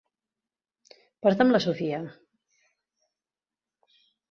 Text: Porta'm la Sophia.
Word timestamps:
Porta'm 1.25 1.51
la 1.53 1.61
Sophia. 1.67 2.01